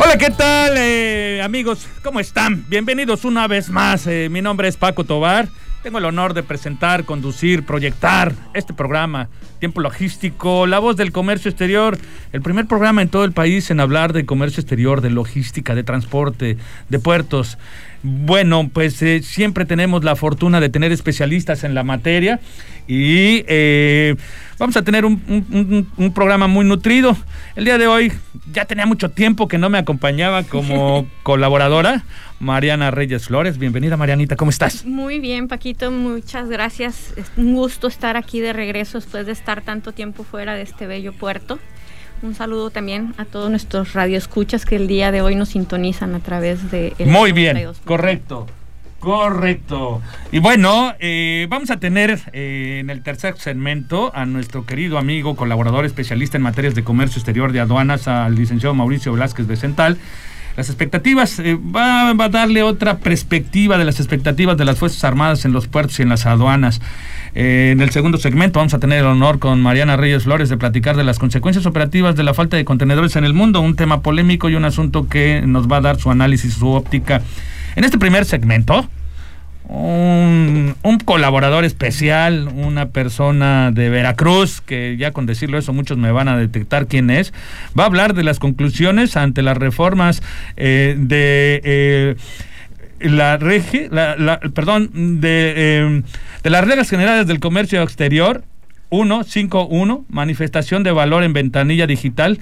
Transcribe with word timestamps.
Hola, 0.00 0.16
¿qué 0.16 0.30
tal 0.30 0.74
eh, 0.76 1.42
amigos? 1.42 1.88
¿Cómo 2.04 2.20
están? 2.20 2.64
Bienvenidos 2.68 3.24
una 3.24 3.48
vez 3.48 3.68
más. 3.68 4.06
Eh, 4.06 4.28
mi 4.30 4.40
nombre 4.40 4.68
es 4.68 4.76
Paco 4.76 5.02
Tobar. 5.02 5.48
Tengo 5.82 5.98
el 5.98 6.04
honor 6.04 6.34
de 6.34 6.44
presentar, 6.44 7.04
conducir, 7.04 7.64
proyectar 7.64 8.32
este 8.54 8.72
programa, 8.72 9.28
Tiempo 9.58 9.80
Logístico, 9.80 10.68
La 10.68 10.78
Voz 10.78 10.96
del 10.96 11.10
Comercio 11.10 11.50
Exterior, 11.50 11.98
el 12.32 12.42
primer 12.42 12.66
programa 12.66 13.02
en 13.02 13.08
todo 13.08 13.24
el 13.24 13.32
país 13.32 13.72
en 13.72 13.80
hablar 13.80 14.12
de 14.12 14.24
comercio 14.24 14.60
exterior, 14.60 15.00
de 15.00 15.10
logística, 15.10 15.74
de 15.74 15.82
transporte, 15.82 16.58
de 16.88 16.98
puertos. 17.00 17.58
Bueno, 18.02 18.70
pues 18.72 19.02
eh, 19.02 19.22
siempre 19.22 19.64
tenemos 19.64 20.04
la 20.04 20.14
fortuna 20.14 20.60
de 20.60 20.68
tener 20.68 20.92
especialistas 20.92 21.64
en 21.64 21.74
la 21.74 21.82
materia 21.82 22.40
y 22.86 23.44
eh, 23.48 24.14
vamos 24.58 24.76
a 24.76 24.82
tener 24.82 25.04
un, 25.04 25.86
un, 25.96 26.12
programa 26.12 26.46
muy 26.46 26.64
nutrido. 26.64 27.16
El 27.56 27.64
día 27.64 27.76
de 27.76 27.86
hoy 27.86 28.12
ya 28.52 28.64
tenía 28.64 28.86
mucho 28.86 29.10
tiempo 29.10 29.48
que 29.48 29.58
no 29.58 29.68
me 29.68 29.78
acompañaba 29.78 30.44
como 30.44 31.06
colaboradora. 31.22 32.04
Mariana 32.40 32.92
Reyes 32.92 33.26
Flores, 33.26 33.58
bienvenida 33.58 33.96
Marianita, 33.96 34.36
¿cómo 34.36 34.50
estás? 34.50 34.84
Muy 34.86 35.18
bien, 35.18 35.48
Paquito, 35.48 35.90
muchas 35.90 36.48
gracias. 36.48 37.12
Es 37.16 37.26
un 37.36 37.54
gusto 37.54 37.88
estar 37.88 38.16
aquí 38.16 38.38
de 38.38 38.52
regreso 38.52 38.98
después 38.98 39.26
de 39.26 39.32
estar 39.32 39.62
tanto 39.62 39.90
tiempo 39.90 40.22
fuera 40.22 40.54
de 40.54 40.62
este 40.62 40.86
bello 40.86 41.12
puerto. 41.12 41.58
Un 42.22 42.34
saludo 42.34 42.70
también 42.70 43.14
a 43.16 43.24
todos 43.24 43.50
nuestros 43.50 43.92
radioescuchas 43.92 44.64
que 44.64 44.76
el 44.76 44.88
día 44.88 45.12
de 45.12 45.22
hoy 45.22 45.36
nos 45.36 45.50
sintonizan 45.50 46.14
a 46.14 46.20
través 46.20 46.70
de... 46.70 46.94
El 46.98 47.08
Muy 47.08 47.32
bien, 47.32 47.58
correcto. 47.84 48.46
Correcto. 48.98 50.02
Y 50.32 50.40
bueno, 50.40 50.92
eh, 50.98 51.46
vamos 51.48 51.70
a 51.70 51.78
tener 51.78 52.18
eh, 52.32 52.78
en 52.80 52.90
el 52.90 53.04
tercer 53.04 53.38
segmento 53.38 54.10
a 54.12 54.26
nuestro 54.26 54.66
querido 54.66 54.98
amigo, 54.98 55.36
colaborador 55.36 55.84
especialista 55.84 56.36
en 56.36 56.42
materias 56.42 56.74
de 56.74 56.82
comercio 56.82 57.20
exterior 57.20 57.52
de 57.52 57.60
aduanas, 57.60 58.08
al 58.08 58.34
licenciado 58.34 58.74
Mauricio 58.74 59.12
Velázquez 59.12 59.46
Becental. 59.46 59.98
Las 60.56 60.68
expectativas, 60.68 61.38
eh, 61.38 61.54
va, 61.54 62.12
va, 62.14 62.24
a 62.24 62.28
darle 62.28 62.64
otra 62.64 62.98
perspectiva 62.98 63.78
de 63.78 63.84
las 63.84 64.00
expectativas 64.00 64.56
de 64.56 64.64
las 64.64 64.78
Fuerzas 64.80 65.04
Armadas 65.04 65.44
en 65.44 65.52
los 65.52 65.68
puertos 65.68 66.00
y 66.00 66.02
en 66.02 66.08
las 66.08 66.26
aduanas. 66.26 66.80
Eh, 67.34 67.70
en 67.72 67.80
el 67.80 67.90
segundo 67.90 68.18
segmento 68.18 68.58
vamos 68.58 68.74
a 68.74 68.78
tener 68.78 69.00
el 69.00 69.06
honor 69.06 69.38
con 69.38 69.60
Mariana 69.60 69.96
Reyes 69.96 70.24
Flores 70.24 70.48
de 70.48 70.56
platicar 70.56 70.96
de 70.96 71.04
las 71.04 71.18
consecuencias 71.18 71.66
operativas 71.66 72.16
de 72.16 72.22
la 72.22 72.34
falta 72.34 72.56
de 72.56 72.64
contenedores 72.64 73.16
en 73.16 73.24
el 73.24 73.34
mundo, 73.34 73.60
un 73.60 73.76
tema 73.76 74.00
polémico 74.00 74.48
y 74.48 74.54
un 74.54 74.64
asunto 74.64 75.08
que 75.08 75.42
nos 75.44 75.70
va 75.70 75.78
a 75.78 75.80
dar 75.80 75.98
su 75.98 76.10
análisis, 76.10 76.54
su 76.54 76.68
óptica. 76.68 77.22
En 77.76 77.84
este 77.84 77.98
primer 77.98 78.24
segmento, 78.24 78.88
un, 79.68 80.74
colaborador 81.04 81.64
especial, 81.64 82.48
una 82.54 82.88
persona 82.88 83.70
de 83.70 83.90
Veracruz, 83.90 84.60
que 84.60 84.96
ya 84.96 85.12
con 85.12 85.26
decirlo 85.26 85.58
eso 85.58 85.72
muchos 85.72 85.98
me 85.98 86.10
van 86.10 86.28
a 86.28 86.36
detectar 86.36 86.86
quién 86.86 87.10
es, 87.10 87.32
va 87.78 87.84
a 87.84 87.86
hablar 87.86 88.14
de 88.14 88.24
las 88.24 88.38
conclusiones 88.38 89.16
ante 89.16 89.42
las 89.42 89.56
reformas 89.56 90.22
eh, 90.56 90.96
de... 90.98 91.60
Eh, 91.64 92.16
la, 93.00 93.36
regi, 93.36 93.88
la, 93.90 94.40
perdón, 94.54 95.20
de, 95.20 95.52
eh, 95.56 96.02
de 96.42 96.50
las 96.50 96.64
reglas 96.64 96.90
generales 96.90 97.26
del 97.26 97.40
comercio 97.40 97.82
exterior 97.82 98.44
151, 98.90 100.06
manifestación 100.08 100.82
de 100.82 100.92
valor 100.92 101.22
en 101.22 101.32
ventanilla 101.32 101.86
digital. 101.86 102.38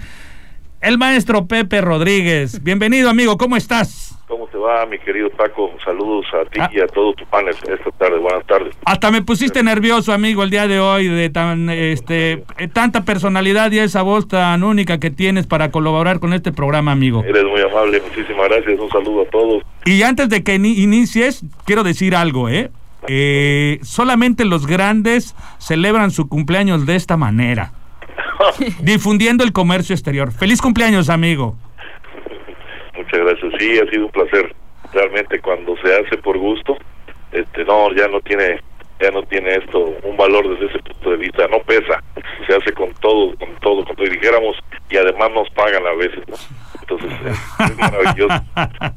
El 0.81 0.99
maestro 0.99 1.47
Pepe 1.47 1.81
Rodríguez. 1.81 2.63
Bienvenido, 2.63 3.11
amigo, 3.11 3.37
¿cómo 3.37 3.57
estás? 3.57 4.06
¿Cómo 4.29 4.49
te 4.49 4.59
va, 4.59 4.85
mi 4.87 4.99
querido 4.99 5.31
Paco? 5.31 5.71
Saludos 5.85 6.27
a 6.35 6.45
ti 6.51 6.59
ah. 6.61 6.69
y 6.73 6.81
a 6.81 6.87
todo 6.89 7.15
tu 7.15 7.25
panel 7.27 7.55
esta 7.55 7.91
tarde. 7.93 8.19
Buenas 8.19 8.45
tardes. 8.45 8.75
Hasta 8.85 9.13
me 9.13 9.23
pusiste 9.23 9.63
nervioso, 9.63 10.13
amigo, 10.13 10.43
el 10.43 10.51
día 10.51 10.67
de 10.67 10.81
hoy, 10.81 11.07
de 11.07 11.31
tan, 11.31 11.71
este, 11.71 12.45
eh, 12.59 12.69
tanta 12.73 13.05
personalidad 13.05 13.71
y 13.71 13.79
esa 13.79 14.03
voz 14.03 14.27
tan 14.27 14.65
única 14.65 14.99
que 14.99 15.13
tienes 15.13 15.47
para 15.47 15.71
colaborar 15.71 16.19
con 16.19 16.33
este 16.33 16.51
programa, 16.51 16.91
amigo. 16.91 17.23
Eres 17.23 17.45
muy 17.45 17.61
amable, 17.61 18.01
muchísimas 18.01 18.49
gracias. 18.49 18.81
Un 18.81 18.91
saludo 18.91 19.23
a 19.23 19.27
todos. 19.27 19.63
Y 19.85 20.03
antes 20.03 20.29
de 20.29 20.43
que 20.43 20.57
inicies, 20.57 21.45
quiero 21.65 21.85
decir 21.85 22.17
algo, 22.17 22.49
¿eh? 22.49 22.71
Eh, 23.07 23.79
solamente 23.83 24.45
los 24.45 24.67
grandes 24.67 25.37
celebran 25.59 26.11
su 26.11 26.29
cumpleaños 26.29 26.85
de 26.85 26.97
esta 26.97 27.17
manera. 27.17 27.73
difundiendo 28.81 29.45
el 29.45 29.53
comercio 29.53 29.95
exterior. 29.95 30.33
Feliz 30.33 30.61
cumpleaños, 30.61 31.11
amigo. 31.11 31.57
Sí, 33.59 33.79
ha 33.79 33.91
sido 33.91 34.07
un 34.07 34.13
placer. 34.13 34.55
Realmente 34.93 35.41
cuando 35.41 35.77
se 35.79 35.95
hace 35.95 36.17
por 36.19 36.39
gusto, 36.39 36.77
este 37.33 37.65
no, 37.65 37.93
ya 37.95 38.09
no 38.09 38.21
tiene 38.21 38.61
ya 39.01 39.11
no 39.11 39.23
tiene 39.25 39.57
esto 39.57 39.95
un 40.03 40.17
valor 40.17 40.49
desde 40.49 40.67
ese 40.73 40.79
punto 40.79 41.11
de 41.11 41.17
vista, 41.19 41.47
no 41.49 41.59
pesa, 41.61 42.03
se 42.47 42.55
hace 42.55 42.73
con 42.73 42.93
todo, 42.95 43.37
con 43.37 43.55
todo, 43.61 43.85
como 43.85 44.09
dijéramos, 44.09 44.57
y 44.89 44.97
además 44.97 45.33
nos 45.33 45.51
pagan 45.51 45.87
a 45.87 45.93
veces, 45.93 46.25
Entonces 46.89 47.19
es, 47.69 47.77
maravilloso, 47.77 48.45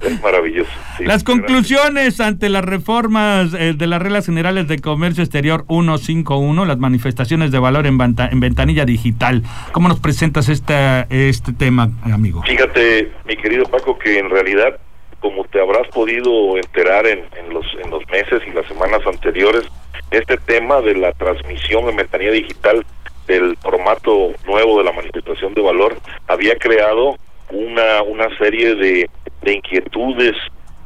es 0.02 0.22
maravilloso. 0.22 0.72
las 1.00 1.24
conclusiones 1.24 2.20
ante 2.20 2.50
las 2.50 2.64
reformas 2.64 3.54
eh, 3.56 3.74
de 3.74 3.88
las 3.88 4.00
reglas 4.00 4.28
generales 4.28 4.68
de 4.68 4.78
comercio 4.80 5.24
exterior 5.24 5.66
151, 5.68 6.66
las 6.66 6.78
manifestaciones 6.78 7.52
de 7.52 7.58
valor 7.58 7.88
en, 7.88 7.98
en 8.00 8.40
ventanilla 8.40 8.86
digital, 8.86 9.42
¿cómo 9.72 9.88
nos 9.88 10.00
presentas 10.00 10.50
este, 10.50 11.08
este 11.10 11.52
tema, 11.54 11.90
amigo? 12.04 12.44
Fíjate, 12.44 13.12
mi 13.26 13.36
querido 13.36 13.66
Paco, 13.66 13.98
que 13.98 14.20
en 14.20 14.30
realidad 14.30 14.78
como 15.20 15.44
te 15.46 15.60
habrás 15.60 15.88
podido 15.90 16.56
enterar 16.58 17.06
en, 17.06 17.26
en, 17.38 17.54
los, 17.54 17.66
en 17.84 17.90
los 17.90 18.08
meses 18.08 18.42
y 18.48 18.52
las 18.52 18.66
semanas 18.68 19.02
anteriores, 19.06 19.64
este 20.12 20.38
tema 20.38 20.80
de 20.82 20.96
la 20.96 21.12
transmisión 21.14 21.90
en 21.90 21.98
ventanilla 21.98 22.32
digital 22.32 22.86
del 23.28 23.58
formato 23.58 24.32
nuevo 24.48 24.78
de 24.80 24.86
la 24.86 24.92
manifestación 24.92 25.54
de 25.54 25.62
valor 25.62 25.98
había 26.28 26.56
creado 26.58 27.18
una, 27.52 28.02
una 28.04 28.36
serie 28.38 28.76
de, 28.76 29.10
de 29.42 29.54
inquietudes 29.54 30.36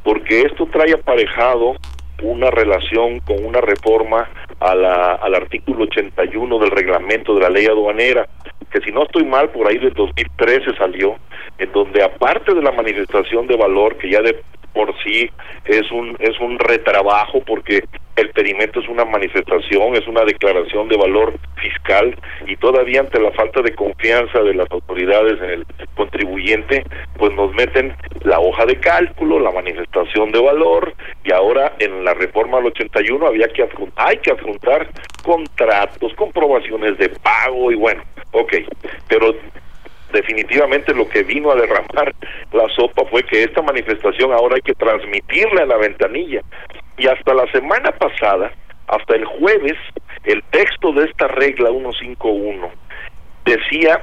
porque 0.02 0.42
esto 0.42 0.66
trae 0.66 0.92
aparejado 0.92 1.74
una 2.22 2.50
relación 2.50 3.20
con 3.20 3.44
una 3.44 3.60
reforma 3.60 4.28
a 4.60 4.74
la, 4.74 5.14
al 5.14 5.34
artículo 5.34 5.84
81 5.84 6.58
del 6.58 6.70
reglamento 6.70 7.34
de 7.34 7.40
la 7.40 7.50
ley 7.50 7.66
aduanera, 7.66 8.28
que 8.70 8.80
si 8.80 8.92
no 8.92 9.02
estoy 9.02 9.24
mal, 9.24 9.50
por 9.50 9.66
ahí 9.66 9.78
del 9.78 9.94
2013 9.94 10.76
salió, 10.76 11.16
en 11.58 11.72
donde 11.72 12.02
aparte 12.02 12.54
de 12.54 12.62
la 12.62 12.72
manifestación 12.72 13.46
de 13.46 13.56
valor, 13.56 13.96
que 13.96 14.10
ya 14.10 14.20
de 14.20 14.42
por 14.72 14.92
sí 15.04 15.30
es 15.64 15.90
un 15.92 16.16
es 16.18 16.38
un 16.40 16.58
retrabajo 16.58 17.40
porque 17.46 17.84
el 18.16 18.30
pedimento 18.30 18.80
es 18.80 18.88
una 18.88 19.04
manifestación, 19.04 19.94
es 19.94 20.06
una 20.06 20.24
declaración 20.24 20.88
de 20.88 20.96
valor 20.96 21.34
fiscal 21.56 22.16
y 22.46 22.56
todavía 22.56 23.00
ante 23.00 23.20
la 23.20 23.30
falta 23.32 23.62
de 23.62 23.74
confianza 23.74 24.40
de 24.40 24.54
las 24.54 24.70
autoridades 24.70 25.40
en 25.40 25.50
el 25.50 25.66
contribuyente, 25.94 26.84
pues 27.16 27.32
nos 27.34 27.52
meten 27.54 27.94
la 28.22 28.40
hoja 28.40 28.66
de 28.66 28.76
cálculo, 28.76 29.38
la 29.38 29.50
manifestación 29.50 30.32
de 30.32 30.40
valor 30.40 30.94
y 31.24 31.32
ahora 31.32 31.72
en 31.78 32.04
la 32.04 32.14
reforma 32.14 32.58
del 32.58 32.66
81 32.66 33.26
había 33.26 33.48
que 33.48 33.66
hay 33.96 34.16
que 34.18 34.32
afrontar 34.32 34.88
contratos, 35.22 36.12
comprobaciones 36.14 36.98
de 36.98 37.08
pago 37.08 37.70
y 37.70 37.76
bueno, 37.76 38.02
ok, 38.32 38.54
pero 39.08 39.34
definitivamente 40.12 40.94
lo 40.94 41.08
que 41.08 41.22
vino 41.22 41.50
a 41.50 41.56
derramar 41.56 42.14
la 42.52 42.68
sopa 42.68 43.04
fue 43.06 43.22
que 43.24 43.42
esta 43.42 43.62
manifestación 43.62 44.32
ahora 44.32 44.56
hay 44.56 44.62
que 44.62 44.74
transmitirla 44.74 45.62
a 45.62 45.66
la 45.66 45.76
ventanilla. 45.76 46.40
Y 46.96 47.08
hasta 47.08 47.34
la 47.34 47.50
semana 47.50 47.90
pasada, 47.90 48.52
hasta 48.86 49.16
el 49.16 49.24
jueves, 49.24 49.76
el 50.24 50.42
texto 50.44 50.92
de 50.92 51.06
esta 51.06 51.26
regla 51.26 51.70
151 51.70 52.83
decía 53.44 54.00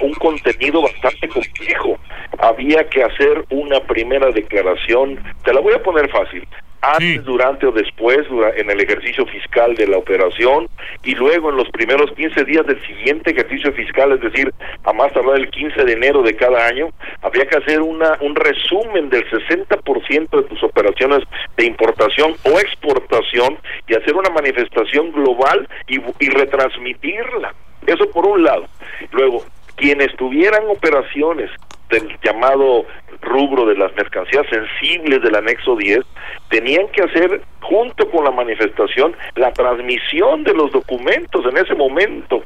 un 0.00 0.14
contenido 0.14 0.82
bastante 0.82 1.28
complejo. 1.28 1.98
Había 2.38 2.88
que 2.88 3.02
hacer 3.02 3.44
una 3.50 3.80
primera 3.80 4.30
declaración, 4.30 5.22
te 5.44 5.52
la 5.52 5.60
voy 5.60 5.74
a 5.74 5.82
poner 5.82 6.10
fácil, 6.10 6.46
antes, 6.82 7.24
durante 7.24 7.66
o 7.66 7.72
después 7.72 8.26
en 8.56 8.70
el 8.70 8.80
ejercicio 8.80 9.24
fiscal 9.26 9.74
de 9.76 9.86
la 9.86 9.98
operación 9.98 10.68
y 11.04 11.14
luego 11.14 11.50
en 11.50 11.56
los 11.56 11.70
primeros 11.70 12.10
15 12.12 12.44
días 12.44 12.66
del 12.66 12.84
siguiente 12.84 13.30
ejercicio 13.30 13.72
fiscal, 13.72 14.12
es 14.12 14.20
decir, 14.20 14.52
a 14.82 14.92
más 14.92 15.12
tardar 15.12 15.36
el 15.36 15.48
15 15.48 15.84
de 15.84 15.92
enero 15.92 16.22
de 16.22 16.34
cada 16.34 16.66
año, 16.66 16.88
había 17.22 17.46
que 17.46 17.56
hacer 17.56 17.80
una 17.80 18.18
un 18.20 18.34
resumen 18.34 19.08
del 19.10 19.24
60% 19.30 20.30
de 20.30 20.42
tus 20.48 20.62
operaciones 20.64 21.20
de 21.56 21.66
importación 21.66 22.34
o 22.42 22.58
exportación 22.58 23.58
y 23.86 23.94
hacer 23.94 24.14
una 24.14 24.30
manifestación 24.30 25.12
global 25.12 25.68
y, 25.86 26.00
y 26.18 26.30
retransmitirla. 26.30 27.54
Eso 27.86 28.10
por 28.10 28.26
un 28.26 28.44
lado. 28.44 28.66
Luego, 29.12 29.44
quienes 29.76 30.14
tuvieran 30.16 30.64
operaciones 30.68 31.50
del 31.90 32.16
llamado 32.22 32.86
rubro 33.20 33.66
de 33.66 33.76
las 33.76 33.94
mercancías 33.94 34.46
sensibles 34.48 35.22
del 35.22 35.36
anexo 35.36 35.76
10 35.76 36.00
tenían 36.48 36.88
que 36.88 37.02
hacer 37.02 37.42
junto 37.60 38.10
con 38.10 38.24
la 38.24 38.30
manifestación 38.30 39.14
la 39.36 39.52
transmisión 39.52 40.42
de 40.44 40.54
los 40.54 40.72
documentos 40.72 41.44
en 41.46 41.58
ese 41.58 41.74
momento 41.74 42.42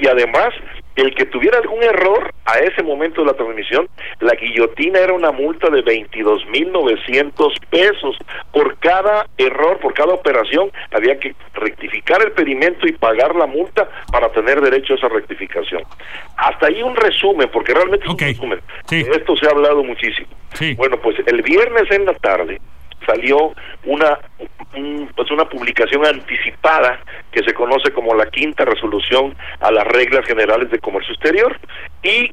y 0.00 0.06
además 0.06 0.54
el 0.96 1.14
que 1.14 1.26
tuviera 1.26 1.58
algún 1.58 1.82
error 1.82 2.32
a 2.44 2.58
ese 2.58 2.82
momento 2.82 3.22
de 3.22 3.28
la 3.28 3.34
transmisión 3.34 3.88
la 4.20 4.34
guillotina 4.34 5.00
era 5.00 5.12
una 5.12 5.32
multa 5.32 5.68
de 5.70 5.84
22.900 5.84 7.52
pesos. 7.70 8.16
Por 8.52 8.78
cada 8.78 9.26
error 9.36 9.78
por 9.78 9.94
cada 9.94 10.14
operación 10.14 10.70
había 10.92 11.18
que 11.18 11.34
rectificar 11.54 12.22
el 12.22 12.32
pedimento 12.32 12.86
y 12.86 12.92
pagar 12.92 13.34
la 13.34 13.46
multa 13.46 13.88
para 14.10 14.30
tener 14.30 14.60
derecho 14.60 14.94
a 14.94 14.96
esa 14.96 15.08
rectificación. 15.08 15.82
Hasta 16.36 16.66
ahí 16.66 16.82
un 16.82 16.94
resumen 16.96 17.48
porque 17.52 17.74
realmente 17.74 18.04
es 18.06 18.12
un 18.12 18.18
resumen. 18.18 18.60
Esto 18.90 19.36
se 19.36 19.46
ha 19.46 19.50
hablado 19.50 19.82
muchísimo. 19.82 20.28
Bueno, 20.76 20.98
pues 21.00 21.16
el 21.26 21.42
viernes 21.42 21.90
en 21.90 22.06
la 22.06 22.14
tarde 22.14 22.60
salió 23.06 23.54
una 23.84 24.18
pues 25.14 25.30
una 25.30 25.48
publicación 25.48 26.04
anticipada 26.04 27.00
que 27.30 27.44
se 27.44 27.54
conoce 27.54 27.92
como 27.92 28.14
la 28.14 28.26
quinta 28.26 28.64
resolución 28.64 29.36
a 29.60 29.70
las 29.70 29.86
reglas 29.86 30.26
generales 30.26 30.70
de 30.70 30.80
comercio 30.80 31.14
exterior 31.14 31.58
y 32.02 32.32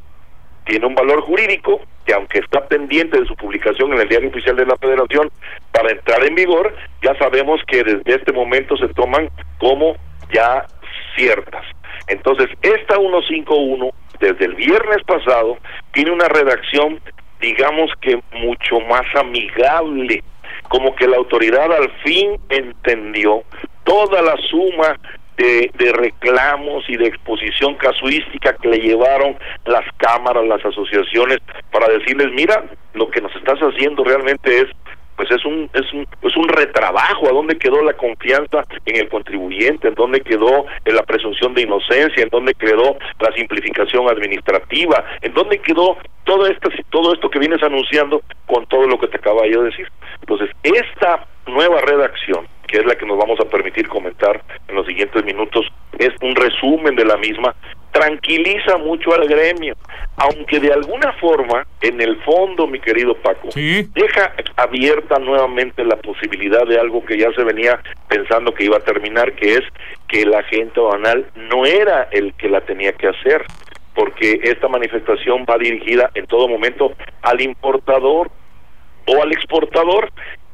tiene 0.66 0.86
un 0.86 0.96
valor 0.96 1.22
jurídico 1.22 1.82
que 2.06 2.14
aunque 2.14 2.40
está 2.40 2.68
pendiente 2.68 3.20
de 3.20 3.28
su 3.28 3.36
publicación 3.36 3.94
en 3.94 4.02
el 4.02 4.10
diario 4.10 4.30
oficial 4.30 4.56
de 4.56 4.66
la 4.66 4.76
Federación 4.78 5.32
para 5.72 5.92
entrar 5.92 6.24
en 6.24 6.36
vigor, 6.36 6.76
ya 7.04 7.16
sabemos 7.16 7.62
que 7.68 7.84
desde 7.84 8.16
este 8.16 8.32
momento 8.32 8.76
se 8.78 8.88
toman 8.90 9.30
como 9.60 9.96
ya 10.34 10.66
ciertas. 11.16 11.66
Entonces, 12.08 12.48
esta 12.62 12.96
151 12.96 13.90
desde 14.20 14.46
el 14.46 14.56
viernes 14.56 15.04
pasado 15.06 15.58
tiene 15.94 16.12
una 16.12 16.28
redacción 16.28 17.00
digamos 17.42 17.92
que 18.00 18.22
mucho 18.34 18.80
más 18.82 19.06
amigable, 19.16 20.24
como 20.72 20.96
que 20.96 21.06
la 21.06 21.18
autoridad 21.18 21.70
al 21.74 21.92
fin 22.02 22.40
entendió 22.48 23.44
toda 23.84 24.22
la 24.22 24.38
suma 24.50 24.98
de, 25.36 25.70
de, 25.78 25.92
reclamos 25.92 26.90
y 26.90 26.96
de 26.96 27.08
exposición 27.08 27.76
casuística 27.76 28.56
que 28.56 28.70
le 28.70 28.78
llevaron 28.78 29.38
las 29.66 29.84
cámaras, 29.98 30.46
las 30.48 30.64
asociaciones, 30.64 31.40
para 31.74 31.90
decirles, 31.90 32.30
mira, 32.32 32.64
lo 32.94 33.10
que 33.10 33.20
nos 33.20 33.36
estás 33.36 33.60
haciendo 33.60 34.06
realmente 34.06 34.60
es 34.60 34.68
pues 35.16 35.30
es 35.32 35.44
un 35.46 35.70
es 35.74 35.92
un 35.94 36.08
es 36.22 36.38
un 36.38 36.48
retrabajo. 36.48 37.28
A 37.28 37.34
dónde 37.34 37.58
quedó 37.58 37.84
la 37.84 37.94
confianza 37.94 38.66
en 38.86 38.96
el 38.98 39.10
contribuyente 39.10 39.88
en 39.88 39.96
dónde 39.96 40.22
quedó 40.22 40.66
la 40.86 41.04
presunción 41.04 41.54
de 41.54 41.64
inocencia 41.64 42.24
en 42.24 42.30
dónde 42.30 42.54
quedó 42.54 42.98
la 43.20 43.32
simplificación 43.34 44.10
administrativa 44.10 45.04
en 45.22 45.34
dónde 45.34 45.60
quedó 45.60 45.98
todo 46.24 46.48
esto 46.48 46.70
todo 46.90 47.14
esto 47.14 47.30
que 47.30 47.40
vienes 47.40 47.62
anunciando 47.64 48.22
con 48.46 48.66
todo 48.68 48.88
lo 48.88 49.00
que 49.00 49.08
te 49.08 49.18
acaba 49.18 49.48
yo 49.48 49.62
de 49.62 49.70
decir 49.70 49.88
entonces 50.20 50.50
esta 50.64 51.28
nueva 51.48 51.82
redacción 51.82 52.48
que 52.72 52.78
es 52.78 52.86
la 52.86 52.96
que 52.96 53.06
nos 53.06 53.18
vamos 53.18 53.38
a 53.42 53.46
permitir 53.46 53.88
comentar 53.90 54.42
en 54.70 54.76
los 54.76 54.88
siguientes 54.88 55.26
minutos, 55.26 55.68
es 56.00 56.10
un 56.22 56.34
resumen 56.36 56.96
de 56.96 57.04
la 57.04 57.18
misma, 57.18 57.54
tranquiliza 57.92 58.78
mucho 58.78 59.14
al 59.14 59.28
gremio, 59.28 59.76
aunque 60.16 60.62
de 60.62 60.72
alguna 60.72 61.12
forma, 61.20 61.68
en 61.82 62.00
el 62.00 62.16
fondo, 62.24 62.68
mi 62.68 62.80
querido 62.80 63.14
Paco, 63.16 63.50
deja 63.54 64.34
abierta 64.56 65.20
nuevamente 65.20 65.84
la 65.84 65.98
posibilidad 65.98 66.66
de 66.66 66.80
algo 66.80 67.04
que 67.04 67.18
ya 67.18 67.30
se 67.34 67.44
venía 67.44 67.82
pensando 68.08 68.54
que 68.54 68.64
iba 68.64 68.78
a 68.78 68.82
terminar, 68.82 69.34
que 69.34 69.56
es 69.56 69.64
que 70.08 70.22
el 70.22 70.34
agente 70.34 70.80
banal 70.80 71.26
no 71.36 71.66
era 71.66 72.08
el 72.12 72.34
que 72.36 72.48
la 72.48 72.62
tenía 72.62 72.94
que 72.94 73.10
hacer, 73.10 73.44
porque 73.94 74.40
esta 74.44 74.70
manifestación 74.70 75.46
va 75.50 75.58
dirigida 75.58 76.10
en 76.16 76.26
todo 76.26 76.48
momento 76.48 76.94
al 77.22 77.42
importador 77.42 78.32
o 79.08 79.22
al 79.22 79.34
exportador, 79.34 80.10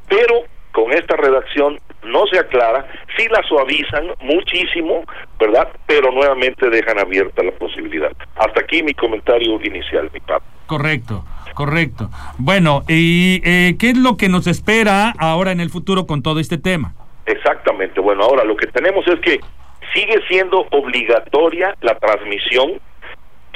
pero 0.08 0.57
con 0.78 0.92
esta 0.92 1.16
redacción 1.16 1.80
no 2.04 2.24
se 2.28 2.38
aclara, 2.38 2.86
sí 3.16 3.26
la 3.30 3.42
suavizan 3.42 4.12
muchísimo, 4.20 5.04
¿verdad? 5.40 5.68
Pero 5.86 6.12
nuevamente 6.12 6.70
dejan 6.70 7.00
abierta 7.00 7.42
la 7.42 7.50
posibilidad. 7.50 8.12
Hasta 8.36 8.60
aquí 8.60 8.84
mi 8.84 8.94
comentario 8.94 9.60
inicial, 9.60 10.08
mi 10.14 10.20
papá. 10.20 10.44
Correcto, 10.66 11.24
correcto. 11.54 12.10
Bueno, 12.38 12.84
¿y 12.86 13.40
eh, 13.44 13.74
qué 13.76 13.90
es 13.90 13.98
lo 13.98 14.16
que 14.16 14.28
nos 14.28 14.46
espera 14.46 15.12
ahora 15.18 15.50
en 15.50 15.58
el 15.58 15.70
futuro 15.70 16.06
con 16.06 16.22
todo 16.22 16.38
este 16.38 16.58
tema? 16.58 16.94
Exactamente, 17.26 18.00
bueno, 18.00 18.22
ahora 18.22 18.44
lo 18.44 18.56
que 18.56 18.68
tenemos 18.68 19.04
es 19.08 19.18
que 19.18 19.40
sigue 19.92 20.20
siendo 20.28 20.64
obligatoria 20.70 21.74
la 21.80 21.98
transmisión, 21.98 22.80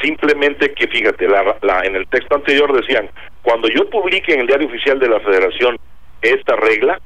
simplemente 0.02 0.72
que 0.72 0.88
fíjate, 0.88 1.28
la, 1.28 1.84
en 1.84 1.94
el 1.94 2.08
texto 2.08 2.34
anterior 2.34 2.72
decían, 2.72 3.08
cuando 3.42 3.68
yo 3.68 3.88
publique 3.90 4.34
en 4.34 4.40
el 4.40 4.46
diario 4.48 4.66
oficial 4.66 4.98
de 4.98 5.08
la 5.08 5.20
federación 5.20 5.78
esta 6.20 6.56
regla, 6.56 7.00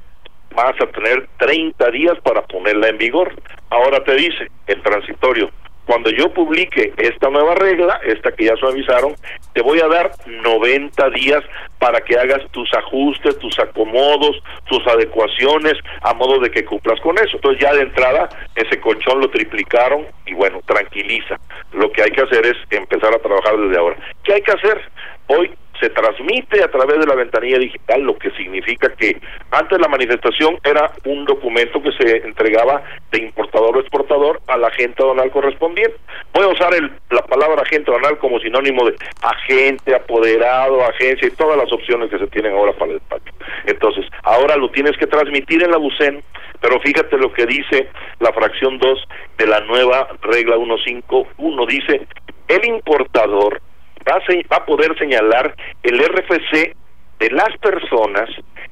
vas 0.57 0.73
a 0.81 0.87
tener 0.87 1.27
30 1.37 1.91
días 1.91 2.19
para 2.23 2.41
ponerla 2.41 2.89
en 2.89 2.97
vigor. 2.97 3.31
Ahora 3.69 4.03
te 4.03 4.15
dice 4.15 4.49
el 4.65 4.81
transitorio, 4.81 5.51
cuando 5.85 6.09
yo 6.09 6.33
publique 6.33 6.93
esta 6.97 7.29
nueva 7.29 7.55
regla, 7.55 8.01
esta 8.03 8.31
que 8.31 8.45
ya 8.45 8.55
suavizaron, 8.57 9.13
te 9.53 9.61
voy 9.61 9.79
a 9.79 9.87
dar 9.87 10.11
90 10.25 11.09
días 11.11 11.43
para 11.79 12.01
que 12.01 12.17
hagas 12.17 12.41
tus 12.51 12.69
ajustes, 12.73 13.37
tus 13.37 13.57
acomodos, 13.59 14.41
tus 14.65 14.85
adecuaciones, 14.87 15.73
a 16.01 16.13
modo 16.15 16.39
de 16.39 16.49
que 16.49 16.65
cumplas 16.65 16.99
con 17.01 17.17
eso. 17.19 17.35
Entonces 17.35 17.61
ya 17.61 17.73
de 17.73 17.83
entrada 17.83 18.27
ese 18.55 18.81
colchón 18.81 19.21
lo 19.21 19.29
triplicaron 19.29 20.07
y 20.25 20.33
bueno, 20.33 20.59
tranquiliza. 20.65 21.39
Lo 21.71 21.91
que 21.91 22.01
hay 22.01 22.11
que 22.11 22.23
hacer 22.23 22.45
es 22.47 22.57
empezar 22.71 23.13
a 23.13 23.19
trabajar 23.19 23.57
desde 23.57 23.77
ahora. 23.77 23.95
¿Qué 24.23 24.33
hay 24.33 24.41
que 24.41 24.51
hacer? 24.51 24.81
Hoy 25.27 25.51
se 25.79 25.89
transmite 25.89 26.63
a 26.63 26.69
través 26.69 26.99
de 26.99 27.05
la 27.05 27.15
ventanilla 27.15 27.59
digital, 27.59 28.01
lo 28.01 28.17
que 28.17 28.31
significa 28.31 28.89
que 28.95 29.19
antes 29.51 29.79
la 29.79 29.87
manifestación 29.87 30.57
era 30.63 30.91
un 31.05 31.25
documento 31.25 31.81
que 31.81 31.91
se 31.91 32.17
entregaba 32.17 32.83
de 33.11 33.19
importador 33.19 33.77
o 33.77 33.79
exportador 33.79 34.41
al 34.47 34.63
agente 34.63 35.03
aduanal 35.03 35.31
correspondiente. 35.31 35.97
Voy 36.33 36.43
a 36.43 36.49
usar 36.49 36.73
el, 36.73 36.91
la 37.09 37.21
palabra 37.23 37.61
agente 37.61 37.91
aduanal 37.91 38.17
como 38.17 38.39
sinónimo 38.39 38.85
de 38.85 38.95
agente, 39.21 39.95
apoderado, 39.95 40.83
agencia 40.83 41.27
y 41.27 41.31
todas 41.31 41.57
las 41.57 41.71
opciones 41.71 42.09
que 42.09 42.19
se 42.19 42.27
tienen 42.27 42.53
ahora 42.53 42.73
para 42.73 42.91
el 42.91 42.99
despacho. 42.99 43.33
Entonces, 43.65 44.05
ahora 44.23 44.55
lo 44.55 44.69
tienes 44.69 44.97
que 44.97 45.07
transmitir 45.07 45.63
en 45.63 45.71
la 45.71 45.77
BUCEN, 45.77 46.23
pero 46.61 46.79
fíjate 46.79 47.17
lo 47.17 47.31
que 47.31 47.45
dice 47.45 47.89
la 48.19 48.33
fracción 48.33 48.77
2 48.79 49.03
de 49.37 49.47
la 49.47 49.59
nueva 49.61 50.07
regla 50.21 50.55
151, 50.55 51.65
dice, 51.67 52.07
el 52.47 52.65
importador 52.65 53.61
va 54.07 54.57
a, 54.57 54.65
poder 54.65 54.97
señalar 54.97 55.55
el 55.83 55.99
RFC 55.99 56.75
de 57.19 57.31
las 57.31 57.57
personas 57.57 58.29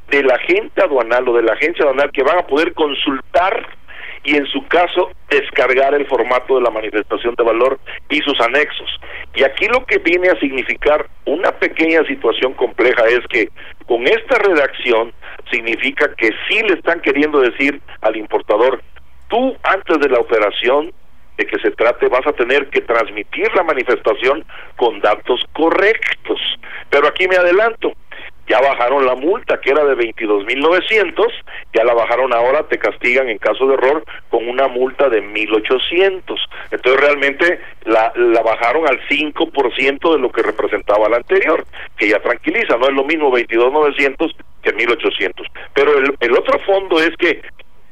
del 0.10 0.30
agente 0.32 0.84
aduanal 0.84 1.27
o 1.27 1.34
de 1.34 1.44
la 1.44 1.54
agencia 1.54 1.84
aduanal 1.84 2.12
que 2.12 2.24
van 2.24 2.39
a 2.39 2.48
poder 2.48 2.74
consultar 2.74 3.68
y 4.24 4.36
en 4.36 4.46
su 4.48 4.65
caso 4.68 5.12
descargar 5.30 5.94
el 5.94 6.08
formato 6.08 6.56
de 6.56 6.62
la 6.62 6.72
manifestación 6.72 7.36
de 7.36 7.44
valor 7.44 7.80
y 8.10 8.20
sus 8.22 8.39
anexos. 8.42 8.89
Y 9.36 9.44
aquí 9.44 9.68
lo 9.68 9.86
que 9.86 10.00
viene 10.00 10.30
a 10.30 10.39
significar 10.39 11.08
una 11.25 11.51
pequeña 11.51 12.04
situación 12.06 12.54
compleja 12.54 13.04
es 13.06 13.22
que 13.30 13.50
con 13.86 14.08
esta 14.08 14.38
redacción 14.39 15.13
significa 15.51 16.12
que 16.15 16.30
sí 16.48 16.62
le 16.63 16.74
están 16.75 17.01
queriendo 17.01 17.39
decir 17.39 17.80
al 18.01 18.15
importador, 18.15 18.82
tú 19.27 19.56
antes 19.63 20.00
de 20.00 20.10
la 20.10 20.20
operación 20.20 20.92
de 21.38 21.46
que 21.46 21.60
se 21.60 21.72
trate, 21.72 22.08
vas 22.08 22.25
a 22.25 22.34
tener 22.34 22.70
que 22.70 22.82
transmitir 22.82 23.54
la 23.56 23.63
manifestación 23.63 24.46
con 24.75 25.00
datos 25.01 25.44
correctos. 25.54 26.39
Pero 26.89 27.08
aquí 27.08 27.27
me 27.27 27.36
adelanto, 27.36 27.94
ya 28.48 28.60
bajaron 28.62 29.06
la 29.06 29.15
multa 29.15 29.60
que 29.60 29.72
era 29.72 29.84
de 29.84 29.96
22.900, 29.96 31.27
ya 31.74 31.84
la 31.84 31.94
bajaron 31.94 32.34
ahora, 32.34 32.63
te 32.63 32.77
castigan 32.77 33.27
en 33.27 33.39
caso 33.39 33.68
de 33.68 33.74
error 33.74 34.04
con 34.30 34.48
una 34.48 34.68
multa 34.68 35.10
de 35.10 35.24
1.800. 35.24 36.22
Entonces 36.72 37.01
realmente 37.01 37.60
la, 37.86 38.13
la 38.15 38.42
bajaron 38.42 38.88
al 38.88 39.00
5% 39.08 40.13
de 40.13 40.20
lo 40.20 40.32
que 40.32 40.44
representaba 40.44 41.10
la 41.10 41.18
anterior, 41.18 41.65
que 41.98 42.10
ya 42.10 42.20
tranquiliza, 42.20 42.77
no 42.77 42.88
es 42.88 42.94
lo 42.94 43.04
mismo 43.04 43.32
22.900 43.32 44.36
que 44.62 44.75
1.800. 44.75 45.34
Pero 45.74 45.98
el, 45.98 46.15
el 46.20 46.34
otro 46.34 46.60
fondo 46.60 47.00
es 47.00 47.15
que 47.18 47.42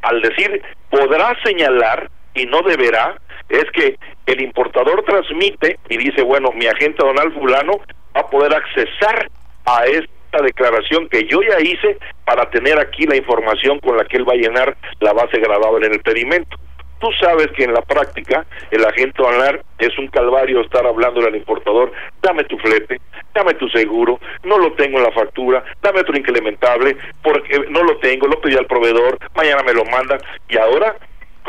al 0.04 0.22
decir 0.22 0.62
podrá 0.90 1.36
señalar 1.44 2.10
y 2.36 2.46
no 2.46 2.62
deberá, 2.62 3.18
es 3.54 3.70
que 3.72 3.98
el 4.26 4.42
importador 4.42 5.04
transmite 5.04 5.78
y 5.90 5.98
dice, 5.98 6.24
bueno, 6.24 6.52
mi 6.54 6.66
agente 6.66 7.04
Donald 7.04 7.34
Fulano 7.34 7.74
va 8.16 8.22
a 8.22 8.30
poder 8.30 8.54
accesar 8.54 9.30
a 9.66 9.86
esta 9.86 10.42
declaración 10.42 11.08
que 11.08 11.26
yo 11.26 11.40
ya 11.42 11.60
hice 11.62 11.98
para 12.26 12.50
tener 12.50 12.80
aquí 12.80 13.06
la 13.06 13.16
información 13.16 13.80
con 13.80 13.96
la 13.96 14.06
que 14.06 14.18
él 14.18 14.28
va 14.28 14.34
a 14.34 14.38
llenar 14.38 14.76
la 15.00 15.14
base 15.14 15.40
grabada 15.40 15.78
en 15.78 15.94
el 15.94 16.02
pedimento. 16.02 16.58
Tú 17.00 17.10
sabes 17.20 17.48
que 17.56 17.66
en 17.66 17.74
la 17.74 17.82
práctica 17.82 18.46
el 18.72 18.86
agente 18.86 19.22
aduanal 19.22 19.62
es 19.78 19.96
un 20.00 20.08
calvario 20.08 20.62
estar 20.62 20.86
hablándole 20.86 21.28
al 21.28 21.36
importador, 21.36 21.92
dame 22.22 22.46
tu 22.46 22.58
flete, 22.58 23.02
dame 23.36 23.54
tu 23.56 23.68
seguro, 23.70 24.20
no 24.44 24.58
lo 24.58 24.72
tengo 24.74 24.98
en 24.98 25.04
la 25.04 25.12
factura, 25.12 25.64
dame 25.82 26.00
otro 26.00 26.18
incrementable, 26.18 26.96
porque 27.22 27.66
no 27.70 27.84
lo 27.84 27.98
tengo, 27.98 28.28
lo 28.28 28.40
pedí 28.40 28.56
al 28.56 28.68
proveedor, 28.68 29.20
mañana 29.36 29.62
me 29.64 29.74
lo 29.74 29.84
mandan 29.86 30.20
y 30.48 30.58
ahora 30.58 30.96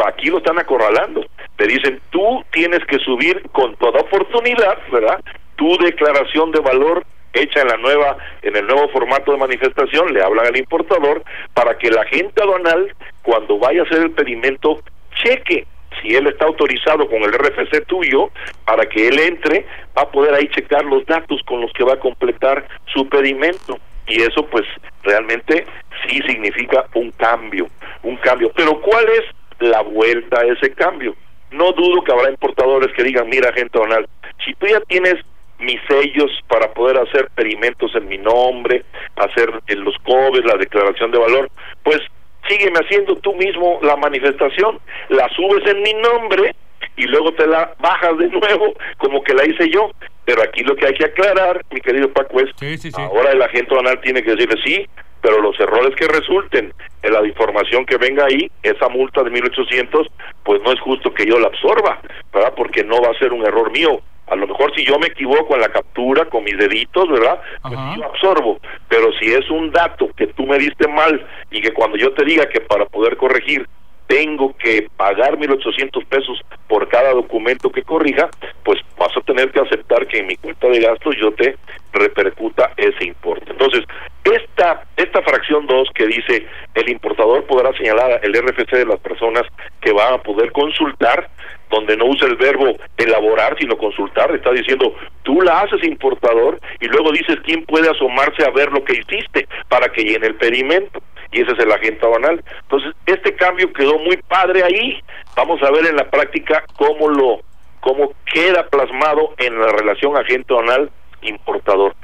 aquí 0.04 0.28
lo 0.28 0.38
están 0.38 0.58
acorralando. 0.58 1.24
Te 1.56 1.66
dicen, 1.66 2.00
tú 2.10 2.44
tienes 2.50 2.84
que 2.86 2.98
subir 2.98 3.42
con 3.52 3.76
toda 3.76 4.00
oportunidad, 4.00 4.78
¿verdad? 4.90 5.20
Tu 5.56 5.76
declaración 5.78 6.50
de 6.50 6.60
valor 6.60 7.04
hecha 7.32 7.62
en 7.62 7.68
la 7.68 7.76
nueva 7.76 8.16
en 8.42 8.56
el 8.56 8.66
nuevo 8.66 8.88
formato 8.90 9.32
de 9.32 9.38
manifestación 9.38 10.12
le 10.12 10.22
hablan 10.22 10.46
al 10.46 10.56
importador 10.56 11.24
para 11.52 11.76
que 11.76 11.90
la 11.90 12.02
agente 12.02 12.40
aduanal 12.40 12.94
cuando 13.22 13.58
vaya 13.58 13.80
a 13.80 13.84
hacer 13.84 14.02
el 14.02 14.10
pedimento 14.12 14.80
cheque 15.16 15.66
si 16.00 16.14
él 16.14 16.28
está 16.28 16.44
autorizado 16.44 17.08
con 17.08 17.22
el 17.22 17.32
RFC 17.32 17.86
tuyo 17.86 18.30
para 18.64 18.86
que 18.86 19.08
él 19.08 19.18
entre 19.18 19.66
va 19.96 20.02
a 20.02 20.10
poder 20.10 20.34
ahí 20.34 20.48
checar 20.48 20.84
los 20.84 21.04
datos 21.06 21.40
con 21.44 21.60
los 21.60 21.72
que 21.72 21.84
va 21.84 21.94
a 21.94 22.00
completar 22.00 22.66
su 22.92 23.08
pedimento. 23.08 23.78
Y 24.06 24.20
eso 24.20 24.46
pues 24.46 24.64
realmente 25.02 25.66
sí 26.06 26.20
significa 26.26 26.84
un 26.94 27.10
cambio 27.12 27.68
un 28.04 28.16
cambio. 28.16 28.52
Pero 28.54 28.80
cuál 28.80 29.04
es 29.08 29.24
la 29.60 29.82
vuelta 29.82 30.40
a 30.40 30.44
ese 30.44 30.72
cambio 30.72 31.16
no 31.50 31.72
dudo 31.72 32.02
que 32.02 32.12
habrá 32.12 32.30
importadores 32.30 32.92
que 32.94 33.04
digan 33.04 33.28
mira 33.28 33.50
agente 33.50 33.78
aduanal 33.78 34.08
si 34.44 34.54
tú 34.54 34.66
ya 34.66 34.80
tienes 34.80 35.16
mis 35.58 35.80
sellos 35.88 36.30
para 36.48 36.72
poder 36.72 36.98
hacer 36.98 37.28
perimentos 37.34 37.94
en 37.94 38.08
mi 38.08 38.18
nombre, 38.18 38.84
hacer 39.16 39.50
en 39.68 39.84
los 39.84 39.96
COBES, 39.98 40.44
la 40.44 40.56
declaración 40.56 41.10
de 41.10 41.18
valor, 41.18 41.50
pues 41.82 42.00
sígueme 42.48 42.78
haciendo 42.80 43.16
tú 43.16 43.34
mismo 43.34 43.78
la 43.82 43.96
manifestación, 43.96 44.78
la 45.08 45.28
subes 45.30 45.66
en 45.66 45.82
mi 45.82 45.94
nombre 45.94 46.54
y 46.96 47.04
luego 47.04 47.32
te 47.32 47.46
la 47.46 47.74
bajas 47.78 48.18
de 48.18 48.28
nuevo 48.28 48.74
como 48.98 49.22
que 49.22 49.34
la 49.34 49.46
hice 49.46 49.70
yo. 49.70 49.90
Pero 50.24 50.42
aquí 50.42 50.62
lo 50.62 50.74
que 50.74 50.86
hay 50.86 50.94
que 50.94 51.04
aclarar, 51.04 51.62
mi 51.70 51.80
querido 51.80 52.10
Paco, 52.10 52.40
es 52.40 52.94
ahora 52.94 53.32
el 53.32 53.42
agente 53.42 53.74
banal 53.74 54.00
tiene 54.00 54.22
que 54.22 54.34
decirle 54.34 54.56
sí, 54.64 54.86
pero 55.24 55.40
los 55.40 55.58
errores 55.58 55.96
que 55.96 56.06
resulten 56.06 56.74
en 57.02 57.12
la 57.14 57.26
información 57.26 57.86
que 57.86 57.96
venga 57.96 58.26
ahí, 58.26 58.50
esa 58.62 58.90
multa 58.90 59.22
de 59.22 59.30
1800, 59.30 60.06
pues 60.42 60.60
no 60.62 60.70
es 60.70 60.78
justo 60.80 61.14
que 61.14 61.24
yo 61.24 61.38
la 61.38 61.46
absorba, 61.46 61.98
¿verdad? 62.30 62.52
Porque 62.54 62.84
no 62.84 63.00
va 63.00 63.08
a 63.08 63.18
ser 63.18 63.32
un 63.32 63.42
error 63.42 63.72
mío, 63.72 64.02
a 64.26 64.36
lo 64.36 64.46
mejor 64.46 64.74
si 64.74 64.84
yo 64.84 64.98
me 64.98 65.06
equivoco 65.06 65.54
en 65.54 65.62
la 65.62 65.70
captura 65.70 66.26
con 66.26 66.44
mis 66.44 66.58
deditos, 66.58 67.08
¿verdad? 67.08 67.40
Pues 67.62 67.74
yo 67.96 68.04
absorbo. 68.04 68.60
Pero 68.86 69.14
si 69.14 69.32
es 69.32 69.48
un 69.48 69.70
dato 69.70 70.10
que 70.14 70.26
tú 70.26 70.46
me 70.46 70.58
diste 70.58 70.86
mal 70.88 71.26
y 71.50 71.62
que 71.62 71.72
cuando 71.72 71.96
yo 71.96 72.12
te 72.12 72.22
diga 72.26 72.46
que 72.46 72.60
para 72.60 72.84
poder 72.84 73.16
corregir 73.16 73.66
tengo 74.06 74.54
que 74.58 74.88
pagar 74.96 75.38
1.800 75.38 76.04
pesos 76.06 76.38
por 76.68 76.88
cada 76.88 77.12
documento 77.12 77.70
que 77.70 77.82
corrija, 77.82 78.28
pues 78.62 78.78
vas 78.98 79.16
a 79.16 79.20
tener 79.22 79.50
que 79.50 79.60
aceptar 79.60 80.06
que 80.06 80.18
en 80.18 80.26
mi 80.26 80.36
cuenta 80.36 80.68
de 80.68 80.80
gastos 80.80 81.16
yo 81.18 81.32
te 81.32 81.56
repercuta 81.92 82.72
ese 82.76 83.04
importe. 83.04 83.50
Entonces, 83.50 83.84
esta, 84.24 84.84
esta 84.96 85.22
fracción 85.22 85.66
2 85.66 85.88
que 85.94 86.06
dice 86.06 86.46
el 86.74 86.88
importador 86.88 87.44
podrá 87.44 87.72
señalar 87.76 88.20
el 88.22 88.32
RFC 88.32 88.70
de 88.70 88.86
las 88.86 89.00
personas 89.00 89.42
que 89.80 89.92
van 89.92 90.14
a 90.14 90.18
poder 90.18 90.52
consultar, 90.52 91.28
donde 91.70 91.96
no 91.96 92.06
usa 92.06 92.28
el 92.28 92.36
verbo 92.36 92.76
elaborar, 92.96 93.56
sino 93.58 93.76
consultar, 93.76 94.32
está 94.34 94.52
diciendo, 94.52 94.94
tú 95.22 95.40
la 95.42 95.60
haces 95.60 95.82
importador 95.82 96.60
y 96.80 96.86
luego 96.86 97.10
dices 97.10 97.38
quién 97.44 97.64
puede 97.64 97.90
asomarse 97.90 98.44
a 98.44 98.50
ver 98.50 98.70
lo 98.70 98.84
que 98.84 99.00
hiciste 99.00 99.48
para 99.68 99.88
que 99.88 100.04
llene 100.04 100.28
el 100.28 100.36
pedimento. 100.36 101.02
Y 101.32 101.40
ese 101.40 101.50
es 101.50 101.58
el 101.58 101.72
agente 101.72 102.06
banal. 102.06 102.44
Entonces, 102.62 102.92
este 103.06 103.34
cambio 103.34 103.72
quedó 103.72 103.98
muy 103.98 104.16
padre 104.28 104.62
ahí. 104.62 105.02
Vamos 105.34 105.60
a 105.64 105.70
ver 105.72 105.86
en 105.86 105.96
la 105.96 106.08
práctica 106.08 106.62
cómo 106.76 107.08
lo 107.08 107.40
cómo 107.80 108.14
queda 108.32 108.66
plasmado 108.68 109.34
en 109.36 109.60
la 109.60 109.68
relación 109.68 110.16
agente 110.16 110.54
banal 110.54 110.90
importador. 111.22 111.94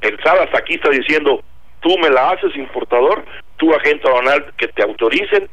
El 0.00 0.16
SADAS 0.22 0.54
aquí 0.54 0.74
está 0.74 0.90
diciendo, 0.90 1.42
tú 1.88 1.96
me 1.96 2.10
la 2.10 2.32
haces 2.32 2.54
importador, 2.54 3.24
tú 3.56 3.72
agente 3.72 4.06
banal 4.10 4.44
que 4.58 4.68
te 4.68 4.82
autoricen, 4.82 5.48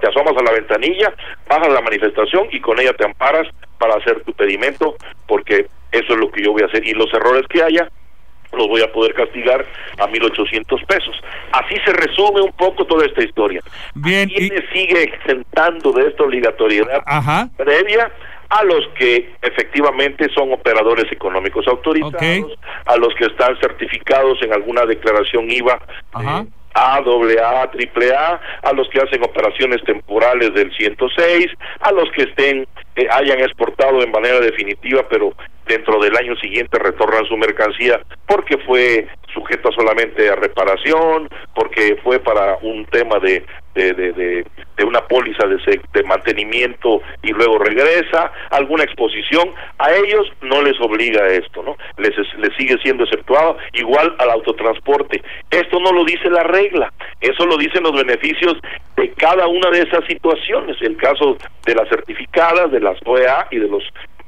te 0.00 0.08
asomas 0.08 0.34
a 0.34 0.42
la 0.42 0.52
ventanilla, 0.52 1.12
bajas 1.46 1.70
la 1.70 1.82
manifestación 1.82 2.48
y 2.50 2.58
con 2.58 2.80
ella 2.80 2.94
te 2.94 3.04
amparas 3.04 3.46
para 3.78 3.96
hacer 3.96 4.22
tu 4.24 4.32
pedimento, 4.32 4.96
porque 5.26 5.66
eso 5.90 6.12
es 6.14 6.18
lo 6.18 6.30
que 6.30 6.42
yo 6.42 6.52
voy 6.52 6.62
a 6.62 6.66
hacer. 6.66 6.86
Y 6.88 6.94
los 6.94 7.12
errores 7.12 7.46
que 7.50 7.62
haya, 7.62 7.86
los 8.54 8.66
voy 8.66 8.80
a 8.80 8.90
poder 8.92 9.12
castigar 9.12 9.66
a 9.98 10.06
1.800 10.06 10.86
pesos. 10.86 11.20
Así 11.52 11.74
se 11.84 11.92
resume 11.92 12.40
un 12.40 12.52
poco 12.52 12.86
toda 12.86 13.04
esta 13.04 13.22
historia. 13.22 13.60
Bien. 13.94 14.30
¿Quién 14.30 14.54
sigue 14.72 15.02
exentando 15.02 15.92
de 15.92 16.08
esta 16.08 16.22
obligatoriedad 16.22 17.02
previa? 17.58 18.10
A 18.52 18.64
los 18.64 18.86
que 18.98 19.30
efectivamente 19.40 20.28
son 20.34 20.52
operadores 20.52 21.10
económicos 21.10 21.66
autorizados, 21.66 22.52
a 22.84 22.96
los 22.98 23.14
que 23.14 23.24
están 23.24 23.58
certificados 23.58 24.42
en 24.42 24.52
alguna 24.52 24.84
declaración 24.84 25.50
IVA 25.50 25.80
Ajá. 26.12 26.44
A, 26.74 26.96
AA, 26.96 27.62
AAA, 27.64 28.40
a 28.62 28.72
los 28.72 28.88
que 28.90 29.00
hacen 29.00 29.22
operaciones 29.22 29.82
temporales 29.84 30.54
del 30.54 30.74
106, 30.74 31.46
a 31.80 31.92
los 31.92 32.10
que 32.12 32.22
estén 32.22 32.66
eh, 32.96 33.06
hayan 33.10 33.40
exportado 33.40 34.02
en 34.02 34.10
manera 34.10 34.40
definitiva, 34.40 35.02
pero 35.08 35.34
dentro 35.72 35.98
del 36.00 36.16
año 36.16 36.36
siguiente 36.36 36.78
retornan 36.78 37.24
su 37.26 37.36
mercancía 37.36 38.00
porque 38.26 38.58
fue 38.58 39.06
sujeta 39.32 39.70
solamente 39.74 40.28
a 40.28 40.36
reparación, 40.36 41.28
porque 41.54 41.96
fue 42.02 42.20
para 42.20 42.58
un 42.62 42.84
tema 42.86 43.18
de, 43.18 43.44
de, 43.74 43.94
de, 43.94 44.12
de, 44.76 44.84
una 44.84 45.00
póliza 45.06 45.46
de, 45.46 45.80
de 45.92 46.02
mantenimiento 46.02 47.00
y 47.22 47.32
luego 47.32 47.58
regresa, 47.58 48.30
alguna 48.50 48.84
exposición, 48.84 49.50
a 49.78 49.90
ellos 49.92 50.30
no 50.42 50.60
les 50.62 50.78
obliga 50.80 51.26
esto, 51.28 51.62
¿no? 51.62 51.76
Les, 51.96 52.14
les 52.38 52.54
sigue 52.56 52.76
siendo 52.82 53.04
exceptuado, 53.04 53.56
igual 53.72 54.14
al 54.18 54.30
autotransporte. 54.30 55.22
Esto 55.50 55.80
no 55.80 55.92
lo 55.92 56.04
dice 56.04 56.28
la 56.28 56.42
regla, 56.42 56.92
eso 57.20 57.46
lo 57.46 57.56
dicen 57.56 57.84
los 57.84 57.92
beneficios 57.92 58.58
de 58.96 59.10
cada 59.12 59.46
una 59.46 59.70
de 59.70 59.82
esas 59.82 60.04
situaciones, 60.06 60.76
el 60.82 60.96
caso 60.96 61.36
de 61.64 61.74
las 61.74 61.88
certificadas, 61.88 62.70
de 62.70 62.80
las 62.80 62.98
OEA 63.06 63.48
y 63.50 63.58
de 63.58 63.68
los 63.68 63.82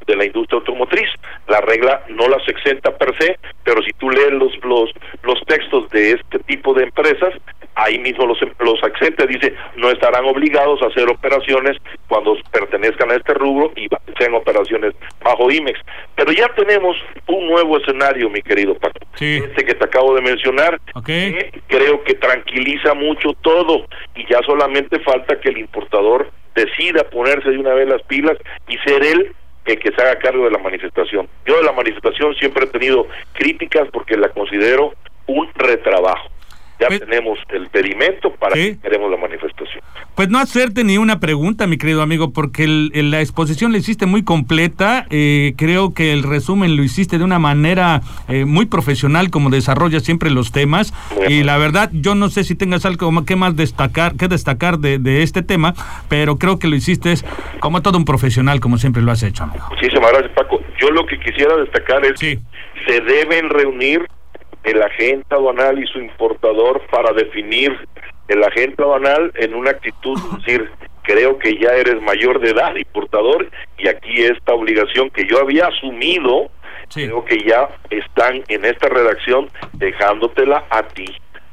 de 0.07 0.17
la 0.17 0.25
industria 0.25 0.59
automotriz. 0.59 1.09
La 1.49 1.61
regla 1.61 2.03
no 2.09 2.29
las 2.29 2.47
exenta 2.49 2.97
per 2.97 3.17
se, 3.19 3.39
pero 3.65 3.83
si 3.83 3.93
tú 3.93 4.11
lees 4.11 4.33
los 4.33 4.53
los, 4.65 4.91
los 5.23 5.41
textos 5.47 5.89
de 5.91 6.13
este 6.13 6.39
tipo 6.41 6.75
de 6.75 6.85
empresas, 6.85 7.35
ahí 7.75 7.99
mismo 7.99 8.27
los, 8.27 8.39
los 8.61 8.83
exenta, 8.83 9.27
dice, 9.27 9.55
no 9.77 9.91
estarán 9.91 10.25
obligados 10.25 10.81
a 10.83 10.87
hacer 10.87 11.09
operaciones 11.09 11.77
cuando 12.09 12.37
pertenezcan 12.51 13.11
a 13.11 13.17
este 13.17 13.35
rubro 13.35 13.73
y 13.77 13.89
sean 14.19 14.35
operaciones 14.35 14.95
bajo 15.23 15.51
IMEX. 15.51 15.81
Pero 16.15 16.33
ya 16.33 16.49
tenemos 16.55 16.97
un 17.27 17.49
nuevo 17.49 17.79
escenario, 17.79 18.31
mi 18.31 18.43
querido 18.43 18.75
Paco. 18.75 18.99
Este 19.19 19.65
que 19.65 19.75
te 19.75 19.85
acabo 19.85 20.15
de 20.15 20.23
mencionar, 20.23 20.81
que 21.05 21.63
creo 21.67 22.03
que 22.05 22.15
tranquiliza 22.15 22.95
mucho 22.95 23.33
todo 23.43 23.87
y 24.15 24.27
ya 24.31 24.41
solamente 24.47 25.01
falta 25.01 25.41
que 25.41 25.51
el 25.51 25.59
importador 25.59 26.31
decida 26.55 27.09
ponerse 27.11 27.51
de 27.51 27.59
una 27.59 27.75
vez 27.75 27.89
las 27.89 28.03
pilas 28.03 28.37
y 28.69 28.77
ser 28.79 29.05
él 29.05 29.35
el 29.65 29.79
que 29.79 29.93
se 29.93 30.03
haga 30.03 30.19
cargo 30.19 30.45
de 30.45 30.51
la 30.51 30.59
manifestación. 30.59 31.29
Yo 31.47 31.57
de 31.57 31.63
la 31.63 31.73
manifestación 31.73 32.35
siempre 32.35 32.65
he 32.65 32.69
tenido 32.69 33.07
críticas 33.33 33.89
porque 33.93 34.17
la 34.17 34.29
considero 34.29 34.95
un 35.27 35.49
retrabajo. 35.55 36.29
Ya 36.85 36.89
pues 36.89 37.01
tenemos 37.01 37.39
el 37.49 37.69
pedimento 37.69 38.31
para 38.35 38.55
que 38.55 38.79
queremos 38.79 39.11
la 39.11 39.17
manifestación. 39.17 39.83
Pues 40.15 40.29
no 40.29 40.39
hacerte 40.39 40.85
ni 40.85 40.99
una 40.99 41.19
pregunta, 41.19 41.67
mi 41.67 41.79
querido 41.79 42.03
amigo, 42.03 42.33
porque 42.33 42.67
la 42.69 43.21
exposición 43.21 43.73
la 43.73 43.79
hiciste 43.79 44.05
muy 44.05 44.23
completa. 44.23 45.07
Eh, 45.09 45.55
creo 45.57 45.95
que 45.95 46.13
el 46.13 46.23
resumen 46.23 46.77
lo 46.77 46.83
hiciste 46.83 47.17
de 47.17 47.25
una 47.25 47.39
manera 47.39 48.03
eh, 48.29 48.45
muy 48.45 48.67
profesional, 48.67 49.31
como 49.31 49.49
desarrolla 49.49 50.01
siempre 50.01 50.31
los 50.31 50.53
temas. 50.53 50.93
y 51.27 51.43
la 51.43 51.57
verdad, 51.57 51.89
yo 51.93 52.15
no 52.15 52.29
sé 52.29 52.45
si 52.45 52.55
tengas 52.55 52.85
algo 52.85 53.25
que 53.25 53.35
más 53.35 53.57
destacar, 53.57 54.15
que 54.17 54.29
destacar 54.29 54.79
de, 54.79 55.23
este 55.23 55.43
tema, 55.43 55.75
pero 56.11 56.37
creo 56.37 56.59
que 56.59 56.69
lo 56.69 56.77
hiciste 56.77 57.15
como 57.61 57.81
todo 57.81 57.97
un 57.97 58.05
profesional, 58.05 58.61
como 58.61 58.77
siempre 58.77 59.03
lo 59.03 59.11
has 59.11 59.23
hecho, 59.23 59.45
amigo. 59.45 59.65
Muchísimas 59.71 60.13
gracias, 60.13 60.33
Paco. 60.33 60.61
Yo 60.79 60.91
lo 60.91 61.07
que 61.07 61.19
quisiera 61.19 61.57
destacar 61.57 62.05
es 62.05 62.21
que 62.21 62.39
se 62.87 63.01
deben 63.01 63.49
reunir 63.49 64.07
el 64.65 64.83
agente 64.83 65.35
aduanal 65.35 65.79
y 65.79 65.87
su 65.87 65.99
importador 65.99 66.83
para 66.91 67.13
definir 67.13 67.77
el 68.29 68.43
agente 68.43 68.83
aduanal 68.83 69.31
en 69.37 69.55
una 69.55 69.71
actitud, 69.71 70.19
es 70.19 70.45
decir, 70.45 70.71
creo 71.03 71.39
que 71.39 71.59
ya 71.59 71.71
eres 71.75 72.01
mayor 72.01 72.41
de 72.41 72.51
edad, 72.51 72.75
importador, 72.75 73.49
y 73.77 73.89
aquí 73.89 74.23
esta 74.23 74.55
obligación 74.55 75.11
que 75.11 75.27
yo 75.27 75.39
había 75.41 75.67
asumido, 75.67 76.51
creo 76.93 77.25
que 77.25 77.39
ya 77.47 77.69
están 77.91 78.43
en 78.49 78.65
esta 78.65 78.89
redacción 78.89 79.51
dejándotela 79.75 80.65
a 80.71 80.83
ti. 80.83 81.07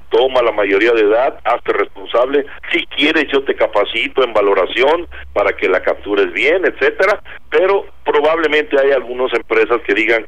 Toma 0.10 0.42
la 0.42 0.52
mayoría 0.52 0.92
de 0.92 1.04
edad, 1.04 1.40
hazte 1.46 1.72
responsable. 1.72 2.46
Si 2.72 2.86
quieres, 2.88 3.28
yo 3.32 3.44
te 3.44 3.56
capacito 3.56 4.24
en 4.24 4.34
valoración 4.34 5.08
para 5.34 5.54
que 5.54 5.70
la 5.70 5.82
captures 5.82 6.34
bien, 6.34 6.66
etcétera. 6.66 7.22
Pero 7.50 7.86
probablemente 8.04 8.78
hay 8.78 8.92
algunas 8.92 9.34
empresas 9.34 9.82
que 9.86 9.94
digan 9.94 10.28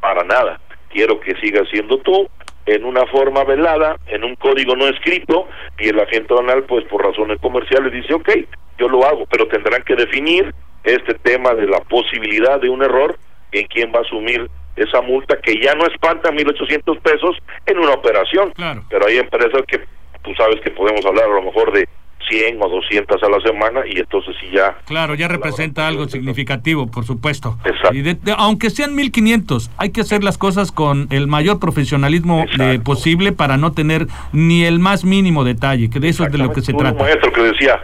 para 0.00 0.24
nada 0.24 0.60
quiero 0.90 1.20
que 1.20 1.34
siga 1.36 1.64
siendo 1.70 1.98
tú 1.98 2.28
en 2.66 2.84
una 2.84 3.06
forma 3.06 3.44
velada, 3.44 3.96
en 4.06 4.24
un 4.24 4.36
código 4.36 4.76
no 4.76 4.86
escrito, 4.86 5.48
y 5.78 5.88
el 5.88 5.98
agente 5.98 6.34
banal, 6.34 6.64
pues 6.64 6.84
por 6.84 7.04
razones 7.04 7.40
comerciales, 7.40 7.92
dice, 7.92 8.14
ok, 8.14 8.28
yo 8.78 8.88
lo 8.88 9.04
hago, 9.04 9.26
pero 9.26 9.48
tendrán 9.48 9.82
que 9.82 9.96
definir 9.96 10.54
este 10.84 11.14
tema 11.14 11.54
de 11.54 11.66
la 11.66 11.80
posibilidad 11.80 12.60
de 12.60 12.68
un 12.68 12.82
error 12.82 13.18
en 13.52 13.66
quién 13.66 13.92
va 13.92 13.98
a 13.98 14.02
asumir 14.02 14.48
esa 14.76 15.00
multa 15.02 15.38
que 15.40 15.60
ya 15.60 15.74
no 15.74 15.86
espanta 15.86 16.30
1.800 16.30 17.00
pesos 17.00 17.36
en 17.66 17.78
una 17.78 17.92
operación. 17.92 18.52
Pero 18.88 19.06
hay 19.06 19.18
empresas 19.18 19.62
que 19.66 19.80
tú 20.22 20.34
sabes 20.34 20.60
que 20.60 20.70
podemos 20.70 21.04
hablar 21.04 21.24
a 21.24 21.34
lo 21.34 21.42
mejor 21.42 21.72
de 21.72 21.88
100 22.30 22.62
o 22.62 22.68
200 22.68 23.22
a 23.22 23.28
la 23.28 23.40
semana 23.40 23.80
y 23.86 23.98
entonces 23.98 24.34
sí 24.40 24.46
ya... 24.54 24.78
Claro, 24.86 25.14
ya 25.14 25.28
representa 25.28 25.86
algo 25.88 26.06
significativo, 26.08 26.86
por 26.90 27.04
supuesto. 27.04 27.58
Exacto. 27.64 27.94
Y 27.94 28.02
de- 28.02 28.14
de- 28.14 28.34
aunque 28.38 28.70
sean 28.70 28.94
1500, 28.94 29.70
hay 29.76 29.90
que 29.90 30.00
hacer 30.02 30.22
las 30.24 30.38
cosas 30.38 30.70
con 30.72 31.08
el 31.10 31.26
mayor 31.26 31.58
profesionalismo 31.58 32.46
eh, 32.60 32.78
posible 32.82 33.32
para 33.32 33.56
no 33.56 33.72
tener 33.72 34.06
ni 34.32 34.64
el 34.64 34.78
más 34.78 35.04
mínimo 35.04 35.44
detalle, 35.44 35.90
que 35.90 35.98
de 36.00 36.08
eso 36.08 36.24
es 36.24 36.32
de 36.32 36.38
lo 36.38 36.52
que 36.52 36.60
se 36.62 36.72
Un 36.72 36.78
trata. 36.78 37.02
maestro 37.02 37.32
que 37.32 37.42
decía, 37.42 37.80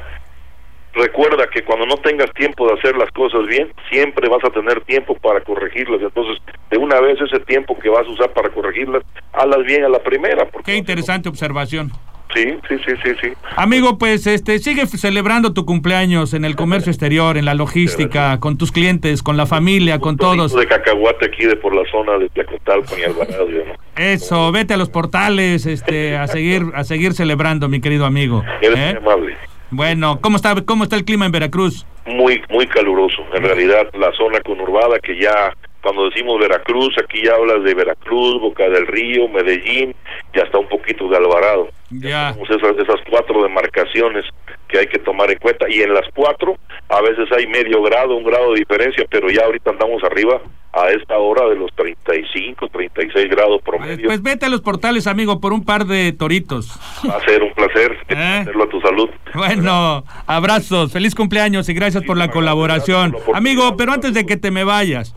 recuerda 0.94 1.46
que 1.52 1.62
cuando 1.64 1.84
no 1.86 1.96
tengas 1.96 2.32
tiempo 2.32 2.66
de 2.68 2.74
hacer 2.78 2.96
las 2.96 3.10
cosas 3.12 3.46
bien, 3.46 3.68
siempre 3.90 4.28
vas 4.28 4.42
a 4.44 4.50
tener 4.50 4.80
tiempo 4.82 5.14
para 5.16 5.40
corregirlas. 5.42 6.00
Entonces, 6.00 6.42
de 6.70 6.78
una 6.78 7.00
vez 7.00 7.20
ese 7.20 7.40
tiempo 7.40 7.78
que 7.78 7.88
vas 7.90 8.06
a 8.06 8.10
usar 8.10 8.32
para 8.32 8.48
corregirlas, 8.50 9.02
hazlas 9.32 9.64
bien 9.66 9.84
a 9.84 9.88
la 9.88 9.98
primera. 9.98 10.46
Porque 10.48 10.72
Qué 10.72 10.78
interesante 10.78 11.28
observación. 11.28 11.90
Sí, 12.36 12.54
sí, 12.68 12.76
sí, 12.84 12.92
sí, 13.02 13.10
sí. 13.22 13.32
Amigo, 13.56 13.96
pues 13.96 14.26
este 14.26 14.58
sigue 14.58 14.86
celebrando 14.86 15.54
tu 15.54 15.64
cumpleaños 15.64 16.34
en 16.34 16.44
el 16.44 16.54
comercio 16.54 16.92
exterior, 16.92 17.38
en 17.38 17.46
la 17.46 17.54
logística, 17.54 18.38
con 18.40 18.58
tus 18.58 18.72
clientes, 18.72 19.22
con 19.22 19.38
la 19.38 19.46
familia, 19.46 20.00
con 20.00 20.18
todos. 20.18 20.54
de 20.54 20.66
cacahuate 20.66 21.26
aquí 21.26 21.46
de 21.46 21.56
por 21.56 21.74
la 21.74 21.90
zona 21.90 22.18
de 22.18 22.28
Tlacotalpan 22.28 22.98
y 22.98 23.02
Alvarado, 23.04 23.48
¿no? 23.48 23.74
Eso, 23.96 24.52
vete 24.52 24.74
a 24.74 24.76
los 24.76 24.90
portales, 24.90 25.64
este, 25.64 26.18
a 26.18 26.26
seguir, 26.26 26.64
a 26.74 26.84
seguir 26.84 27.14
celebrando, 27.14 27.70
mi 27.70 27.80
querido 27.80 28.04
amigo. 28.04 28.44
Eres 28.60 28.78
¿eh? 28.78 28.98
amable. 28.98 29.34
Bueno, 29.70 30.18
¿cómo 30.20 30.36
está, 30.36 30.54
cómo 30.66 30.84
está 30.84 30.96
el 30.96 31.06
clima 31.06 31.24
en 31.24 31.32
Veracruz? 31.32 31.86
Muy, 32.06 32.42
muy 32.50 32.66
caluroso. 32.66 33.24
En 33.34 33.42
realidad, 33.44 33.88
la 33.98 34.12
zona 34.12 34.40
conurbada 34.40 34.98
que 35.00 35.18
ya, 35.18 35.54
cuando 35.86 36.10
decimos 36.10 36.40
Veracruz, 36.40 36.96
aquí 36.98 37.22
ya 37.24 37.34
hablas 37.36 37.62
de 37.62 37.72
Veracruz, 37.72 38.40
Boca 38.40 38.68
del 38.68 38.88
Río, 38.88 39.28
Medellín 39.28 39.94
y 40.34 40.40
hasta 40.40 40.58
un 40.58 40.68
poquito 40.68 41.08
de 41.08 41.16
Alvarado. 41.16 41.68
Ya. 41.90 42.30
Esas, 42.30 42.76
esas 42.76 43.00
cuatro 43.08 43.40
demarcaciones 43.40 44.24
que 44.66 44.80
hay 44.80 44.88
que 44.88 44.98
tomar 44.98 45.30
en 45.30 45.38
cuenta 45.38 45.66
y 45.68 45.82
en 45.82 45.94
las 45.94 46.08
cuatro 46.12 46.56
a 46.88 47.00
veces 47.00 47.28
hay 47.36 47.46
medio 47.46 47.82
grado, 47.82 48.16
un 48.16 48.24
grado 48.24 48.52
de 48.52 48.60
diferencia, 48.60 49.04
pero 49.10 49.28
ya 49.28 49.44
ahorita 49.44 49.70
andamos 49.70 50.02
arriba 50.04 50.40
a 50.72 50.90
esta 50.90 51.16
hora 51.16 51.48
de 51.48 51.56
los 51.56 51.74
35, 51.74 52.68
36 52.68 53.30
grados 53.30 53.62
promedio. 53.62 54.06
Pues 54.06 54.22
vete 54.22 54.44
a 54.44 54.48
los 54.50 54.60
portales, 54.60 55.06
amigo, 55.06 55.40
por 55.40 55.54
un 55.54 55.64
par 55.64 55.86
de 55.86 56.12
toritos. 56.12 56.78
Va 57.08 57.16
a 57.16 57.24
ser 57.24 57.42
un 57.42 57.52
placer 57.54 57.92
¿Eh? 58.08 58.40
tenerlo 58.44 58.64
a 58.64 58.68
tu 58.68 58.80
salud. 58.80 59.08
Bueno, 59.34 60.04
abrazos, 60.26 60.92
feliz 60.92 61.14
cumpleaños 61.14 61.68
y 61.70 61.74
gracias 61.74 62.04
por 62.04 62.18
la 62.18 62.30
colaboración. 62.30 63.16
Amigo, 63.32 63.76
pero 63.76 63.92
antes 63.92 64.12
de 64.12 64.26
que 64.26 64.36
te 64.36 64.50
me 64.50 64.64
vayas, 64.64 65.14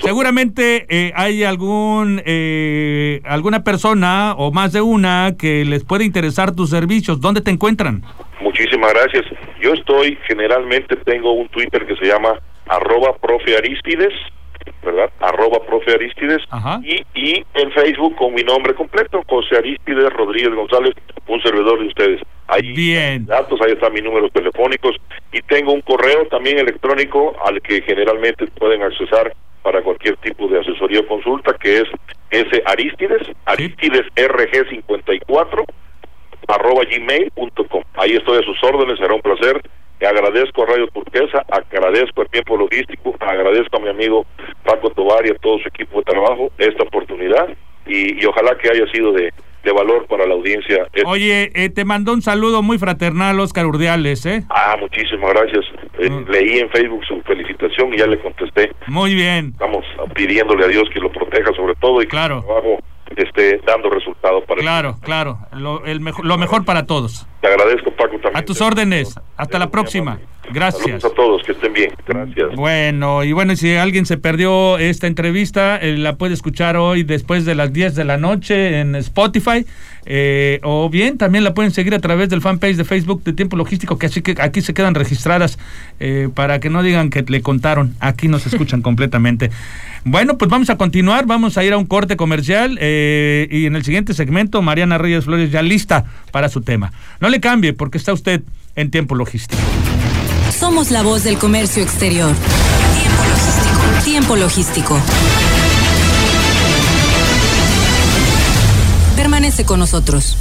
seguramente 0.00 0.86
eh, 0.88 1.12
hay 1.14 1.44
algún 1.44 2.22
eh, 2.24 3.20
alguna 3.24 3.64
persona 3.64 4.34
o 4.36 4.50
más 4.50 4.72
de 4.72 4.80
una 4.80 5.34
que 5.38 5.64
les 5.66 5.84
puede 5.84 6.04
interesar 6.04 6.54
tus 6.54 6.70
servicios. 6.70 7.20
¿Dónde 7.20 7.42
te 7.42 7.50
encuentran? 7.50 8.02
Muchísimas 8.42 8.92
gracias. 8.92 9.24
Yo 9.60 9.72
estoy, 9.72 10.18
generalmente 10.26 10.96
tengo 10.96 11.32
un 11.32 11.48
Twitter 11.48 11.86
que 11.86 11.96
se 11.96 12.06
llama 12.06 12.40
arroba 12.68 13.16
profe 13.16 13.56
Aristides, 13.56 14.12
¿verdad? 14.82 15.10
Arroba 15.20 15.64
profe 15.64 15.92
Aristides. 15.94 16.42
Ajá. 16.50 16.80
Y, 16.82 17.04
y 17.14 17.44
en 17.54 17.72
Facebook 17.72 18.16
con 18.16 18.34
mi 18.34 18.42
nombre 18.42 18.74
completo, 18.74 19.22
José 19.28 19.56
Aristides 19.58 20.12
Rodríguez 20.12 20.54
González, 20.54 20.94
un 21.28 21.40
servidor 21.42 21.78
de 21.80 21.86
ustedes. 21.86 22.20
Ahí 22.48 22.72
Bien. 22.72 23.24
datos, 23.26 23.60
ahí 23.62 23.72
están 23.72 23.92
mis 23.92 24.02
números 24.02 24.30
telefónicos 24.32 24.96
y 25.32 25.40
tengo 25.42 25.72
un 25.72 25.80
correo 25.80 26.26
también 26.26 26.58
electrónico 26.58 27.34
al 27.46 27.62
que 27.62 27.80
generalmente 27.82 28.46
pueden 28.48 28.82
accesar 28.82 29.32
para 29.62 29.80
cualquier 29.82 30.16
tipo 30.16 30.48
de 30.48 30.58
asesoría 30.60 31.00
o 31.00 31.06
consulta 31.06 31.54
que 31.54 31.78
es 31.78 31.84
ese 32.30 32.62
Aristides, 32.66 33.22
Aristides 33.46 34.06
RG54 34.16 35.64
arroba 36.48 36.82
gmail.com. 36.84 37.82
Ahí 37.94 38.12
estoy 38.12 38.38
a 38.38 38.42
sus 38.46 38.62
órdenes, 38.64 38.98
será 38.98 39.14
un 39.14 39.22
placer. 39.22 39.62
Agradezco 40.00 40.64
a 40.64 40.66
Radio 40.66 40.88
Turquesa, 40.88 41.44
agradezco 41.48 42.22
el 42.22 42.28
tiempo 42.28 42.56
logístico, 42.56 43.14
agradezco 43.20 43.76
a 43.76 43.80
mi 43.80 43.88
amigo 43.88 44.26
Paco 44.64 44.90
Tobar 44.90 45.24
y 45.24 45.30
a 45.30 45.34
todo 45.36 45.58
su 45.60 45.68
equipo 45.68 45.98
de 45.98 46.04
trabajo 46.04 46.50
esta 46.58 46.82
oportunidad 46.82 47.48
y, 47.86 48.20
y 48.20 48.26
ojalá 48.26 48.56
que 48.58 48.68
haya 48.68 48.84
sido 48.90 49.12
de, 49.12 49.32
de 49.62 49.72
valor 49.72 50.06
para 50.08 50.26
la 50.26 50.34
audiencia. 50.34 50.88
Es- 50.92 51.04
Oye, 51.06 51.52
eh, 51.54 51.68
te 51.68 51.84
mandó 51.84 52.12
un 52.14 52.20
saludo 52.22 52.62
muy 52.62 52.78
fraternal, 52.78 53.38
Oscar 53.38 53.64
Urdiales, 53.66 54.26
¿eh? 54.26 54.42
Ah, 54.50 54.76
muchísimas 54.80 55.32
gracias. 55.34 55.64
Eh, 56.00 56.10
Mm. 56.10 56.28
Leí 56.30 56.58
en 56.58 56.68
Facebook 56.70 57.04
su 57.04 57.20
felicitación 57.22 57.94
y 57.94 57.98
ya 57.98 58.08
le 58.08 58.18
contesté. 58.18 58.72
Muy 58.88 59.14
bien. 59.14 59.50
Estamos 59.52 59.84
pidiéndole 60.16 60.64
a 60.64 60.68
Dios 60.68 60.88
que 60.92 60.98
lo 60.98 61.12
proteja 61.12 61.52
sobre 61.54 61.76
todo 61.76 62.02
y 62.02 62.08
Claro. 62.08 62.40
que 62.40 62.40
el 62.40 62.46
trabajo 62.46 62.78
esté 63.18 63.60
dando 63.66 63.90
resultado 63.90 64.44
para 64.44 64.60
Claro, 64.60 64.96
claro. 65.02 65.38
Lo, 65.52 65.84
el 65.84 66.00
mejor, 66.00 66.24
lo 66.24 66.38
mejor 66.38 66.64
para 66.64 66.86
todos. 66.86 67.26
Te 67.42 67.48
agradezco, 67.48 67.90
Paco, 67.90 68.12
también. 68.20 68.36
A 68.36 68.42
tus 68.44 68.60
órdenes. 68.60 69.14
Hasta 69.36 69.58
la 69.58 69.68
próxima. 69.68 70.20
Gracias. 70.52 70.82
Saludos 70.82 71.04
a 71.04 71.10
todos, 71.10 71.42
que 71.42 71.52
estén 71.52 71.72
bien. 71.72 71.92
Gracias. 72.06 72.54
Bueno, 72.54 73.24
y 73.24 73.32
bueno, 73.32 73.56
si 73.56 73.74
alguien 73.74 74.06
se 74.06 74.16
perdió 74.16 74.78
esta 74.78 75.08
entrevista, 75.08 75.76
eh, 75.76 75.96
la 75.98 76.14
puede 76.16 76.34
escuchar 76.34 76.76
hoy 76.76 77.02
después 77.02 77.44
de 77.44 77.54
las 77.56 77.72
10 77.72 77.96
de 77.96 78.04
la 78.04 78.16
noche 78.16 78.80
en 78.80 78.94
Spotify. 78.94 79.66
eh, 80.04 80.58
o 80.64 80.88
bien 80.90 81.16
también 81.16 81.44
la 81.44 81.54
pueden 81.54 81.70
seguir 81.70 81.94
a 81.94 82.00
través 82.00 82.28
del 82.28 82.40
fanpage 82.40 82.76
de 82.76 82.84
Facebook 82.84 83.22
de 83.22 83.32
Tiempo 83.32 83.56
Logístico, 83.56 83.98
que 83.98 84.06
así 84.06 84.20
que 84.20 84.34
aquí 84.40 84.60
se 84.60 84.74
quedan 84.74 84.94
registradas 84.96 85.58
eh, 86.00 86.28
para 86.34 86.58
que 86.58 86.70
no 86.70 86.82
digan 86.82 87.10
que 87.10 87.22
le 87.22 87.40
contaron. 87.40 87.94
Aquí 88.00 88.28
nos 88.28 88.46
escuchan 88.46 88.82
completamente. 88.82 89.50
Bueno, 90.04 90.36
pues 90.36 90.50
vamos 90.50 90.68
a 90.68 90.76
continuar, 90.76 91.26
vamos 91.26 91.56
a 91.56 91.62
ir 91.62 91.72
a 91.72 91.78
un 91.78 91.86
corte 91.86 92.16
comercial 92.16 92.76
eh, 92.80 93.46
y 93.48 93.66
en 93.66 93.76
el 93.76 93.84
siguiente 93.84 94.14
segmento 94.14 94.60
Mariana 94.60 94.98
Reyes 94.98 95.24
Flores 95.24 95.52
ya 95.52 95.62
lista 95.62 96.04
para 96.32 96.48
su 96.48 96.62
tema. 96.62 96.92
No 97.20 97.28
le 97.32 97.40
cambie 97.40 97.72
porque 97.72 97.98
está 97.98 98.12
usted 98.12 98.42
en 98.76 98.90
Tiempo 98.90 99.16
Logístico. 99.16 99.60
Somos 100.56 100.90
la 100.90 101.02
voz 101.02 101.24
del 101.24 101.38
comercio 101.38 101.82
exterior. 101.82 102.32
Tiempo 102.94 103.24
logístico. 103.24 104.04
Tiempo 104.04 104.36
logístico. 104.36 105.00
Permanece 109.16 109.64
con 109.64 109.80
nosotros. 109.80 110.36